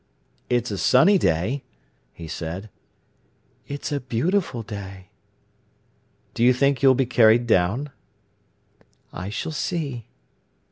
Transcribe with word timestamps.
"It's 0.49 0.71
a 0.71 0.79
sunny 0.79 1.19
day," 1.19 1.63
he 2.11 2.27
said. 2.27 2.71
"It's 3.67 3.91
a 3.91 3.99
beautiful 3.99 4.63
day." 4.63 5.09
"Do 6.33 6.43
you 6.43 6.53
think 6.53 6.81
you'll 6.81 6.95
be 6.95 7.05
carried 7.05 7.45
down?" 7.45 7.91
"I 9.13 9.29
shall 9.29 9.51
see." 9.51 10.07